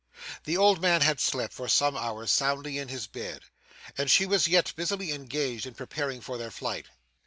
[0.45, 3.41] The old man had slept, for some hours, soundly in his bed,
[3.95, 6.87] and she was yet busily engaged in preparing for their flight.